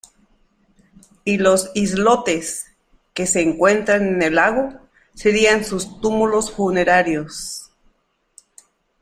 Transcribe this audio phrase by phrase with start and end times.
[1.25, 2.65] Y los islotes
[3.13, 4.73] que se encuentran en el lago
[5.13, 7.69] serían sus túmulos funerarios.